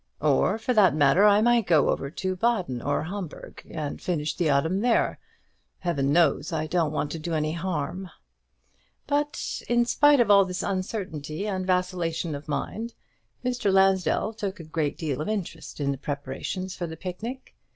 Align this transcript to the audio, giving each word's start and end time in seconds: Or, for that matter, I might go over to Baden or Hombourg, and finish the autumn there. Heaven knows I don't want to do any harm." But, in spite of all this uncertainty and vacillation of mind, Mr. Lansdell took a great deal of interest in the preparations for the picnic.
Or, 0.19 0.57
for 0.57 0.73
that 0.73 0.95
matter, 0.95 1.25
I 1.27 1.41
might 1.41 1.67
go 1.67 1.89
over 1.91 2.09
to 2.09 2.35
Baden 2.35 2.81
or 2.81 3.03
Hombourg, 3.03 3.61
and 3.69 4.01
finish 4.01 4.35
the 4.35 4.49
autumn 4.49 4.79
there. 4.81 5.19
Heaven 5.77 6.11
knows 6.11 6.51
I 6.51 6.65
don't 6.65 6.91
want 6.91 7.11
to 7.11 7.19
do 7.19 7.35
any 7.35 7.51
harm." 7.51 8.09
But, 9.05 9.61
in 9.69 9.85
spite 9.85 10.19
of 10.19 10.31
all 10.31 10.43
this 10.43 10.63
uncertainty 10.63 11.47
and 11.47 11.67
vacillation 11.67 12.33
of 12.33 12.47
mind, 12.47 12.95
Mr. 13.45 13.71
Lansdell 13.71 14.33
took 14.33 14.59
a 14.59 14.63
great 14.63 14.97
deal 14.97 15.21
of 15.21 15.29
interest 15.29 15.79
in 15.79 15.91
the 15.91 15.99
preparations 15.99 16.75
for 16.75 16.87
the 16.87 16.97
picnic. 16.97 17.53